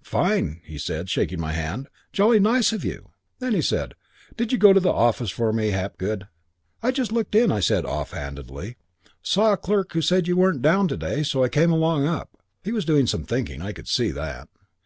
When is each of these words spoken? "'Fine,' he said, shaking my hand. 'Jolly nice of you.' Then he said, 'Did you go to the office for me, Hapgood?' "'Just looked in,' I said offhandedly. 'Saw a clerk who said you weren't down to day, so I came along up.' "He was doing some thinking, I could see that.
"'Fine,' 0.00 0.62
he 0.64 0.78
said, 0.78 1.10
shaking 1.10 1.38
my 1.38 1.52
hand. 1.52 1.88
'Jolly 2.10 2.40
nice 2.40 2.72
of 2.72 2.86
you.' 2.86 3.10
Then 3.38 3.52
he 3.52 3.60
said, 3.60 3.92
'Did 4.34 4.50
you 4.50 4.56
go 4.56 4.72
to 4.72 4.80
the 4.80 4.88
office 4.90 5.30
for 5.30 5.52
me, 5.52 5.72
Hapgood?' 5.72 6.26
"'Just 6.90 7.12
looked 7.12 7.34
in,' 7.34 7.52
I 7.52 7.60
said 7.60 7.84
offhandedly. 7.84 8.78
'Saw 9.20 9.52
a 9.52 9.56
clerk 9.58 9.92
who 9.92 10.00
said 10.00 10.26
you 10.26 10.38
weren't 10.38 10.62
down 10.62 10.88
to 10.88 10.96
day, 10.96 11.22
so 11.22 11.44
I 11.44 11.50
came 11.50 11.70
along 11.70 12.06
up.' 12.06 12.30
"He 12.62 12.72
was 12.72 12.86
doing 12.86 13.06
some 13.06 13.24
thinking, 13.24 13.60
I 13.60 13.74
could 13.74 13.86
see 13.86 14.10
that. 14.12 14.48